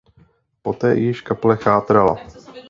Poté 0.61 0.95
již 0.95 1.21
kaple 1.21 1.57
chátrala. 1.57 2.15